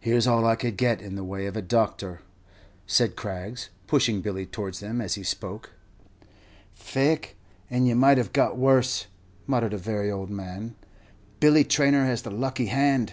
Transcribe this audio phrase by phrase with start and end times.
[0.00, 2.18] "Here 's all I could get in the way of a doctor,"
[2.84, 5.70] said Craggs, pushing Billy towards them as he spoke.
[6.74, 7.34] "Faix,
[7.70, 9.06] and ye might have got worse,"
[9.46, 10.74] muttered a very old man;
[11.38, 13.12] "Billy Traynor has the lucky hand.'"